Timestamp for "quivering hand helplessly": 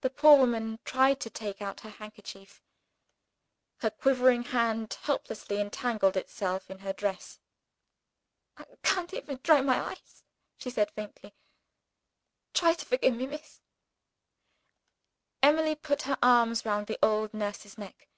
3.90-5.60